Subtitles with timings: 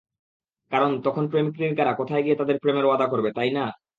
[0.71, 3.65] কারণ তখন প্রেমিক-প্রেমিকারা কোথায় গিয়ে তাদের প্রেমের ওয়াদা করবে, তাই না?